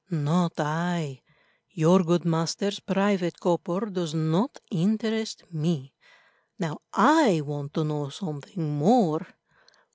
[0.09, 1.21] "Not I;
[1.69, 5.93] your good master's private cupboard does not interest me.
[6.57, 9.27] Now I want to know something more.